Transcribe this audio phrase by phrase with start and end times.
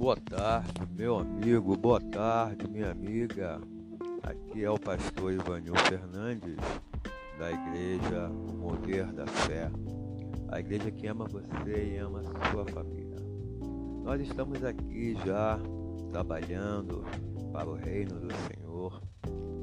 [0.00, 3.60] Boa tarde, meu amigo, boa tarde, minha amiga.
[4.22, 6.56] Aqui é o pastor Ivanil Fernandes,
[7.38, 9.70] da igreja O da Fé,
[10.48, 13.18] a igreja que ama você e ama sua família.
[14.02, 15.60] Nós estamos aqui já
[16.10, 17.04] trabalhando
[17.52, 19.02] para o reino do Senhor.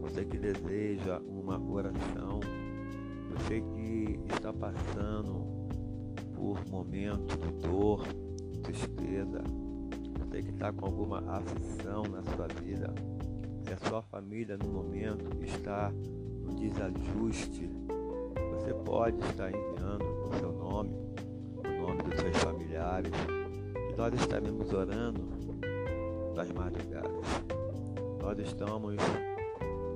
[0.02, 2.42] Você que deseja uma oração,
[3.32, 5.68] você que está passando
[6.36, 8.06] por momentos de dor,
[8.62, 9.42] tristeza,
[10.38, 12.94] você que está com alguma aflição na sua vida,
[13.64, 17.70] se a sua família no momento está no desajuste,
[18.52, 20.94] você pode estar enviando o seu nome,
[21.58, 23.12] o nome dos seus familiares,
[23.90, 25.22] e nós estaremos orando
[26.36, 27.26] das madrugadas.
[28.22, 28.96] Nós estamos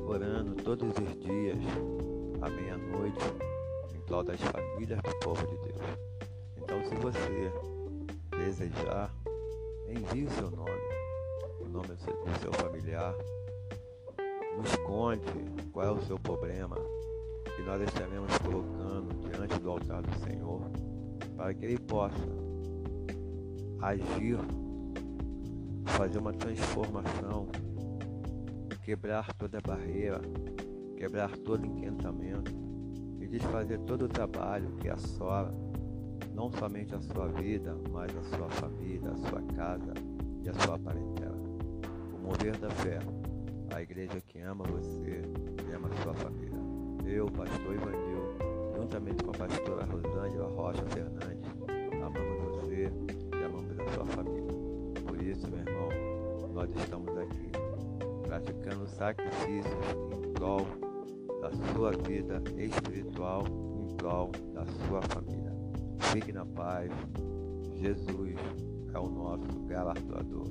[0.07, 1.59] orando todos os dias,
[2.41, 3.25] à meia-noite,
[3.93, 5.81] em prol das famílias do povo de Deus.
[6.57, 7.51] Então, se você
[8.31, 9.11] desejar,
[9.91, 10.71] envie o seu nome,
[11.59, 13.13] o nome do seu familiar,
[14.57, 15.31] nos conte
[15.71, 16.75] qual é o seu problema,
[17.55, 20.61] que nós estaremos colocando diante do altar do Senhor,
[21.35, 22.15] para que Ele possa
[23.81, 24.37] agir,
[25.85, 27.47] fazer uma transformação,
[28.83, 30.21] quebrar toda barreira,
[30.95, 32.51] quebrar todo encantamento
[33.19, 35.53] e desfazer todo o trabalho que assola
[36.33, 39.93] não somente a sua vida, mas a sua família, a sua casa
[40.43, 41.37] e a sua parentela.
[42.13, 42.99] O mover da fé,
[43.75, 45.21] a igreja que ama você
[45.67, 46.59] e ama a sua família.
[47.05, 48.35] Eu, pastor Ivanil,
[48.75, 51.51] juntamente com a pastora Rosângela Rocha Fernandes,
[51.93, 52.91] amamos você
[53.33, 54.51] e amamos a sua família.
[55.07, 55.89] Por isso, meu irmão,
[56.53, 57.51] nós estamos aqui
[58.23, 60.65] praticando sacrifícios em prol
[61.41, 63.43] da sua vida espiritual,
[63.75, 65.40] em prol da sua família.
[66.11, 66.91] Fique na paz.
[67.79, 68.35] Jesus
[68.93, 70.47] é o nosso galardoador.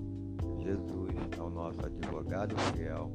[0.59, 3.15] Jesus é o nosso advogado fiel.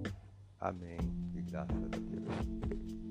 [0.59, 1.00] Amém.
[1.34, 3.05] E graças a Deus.